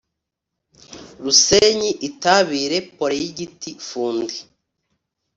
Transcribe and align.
RusenyiItabire 1.23 2.77
Proyegiti 2.97 3.69
Fundi 3.87 4.37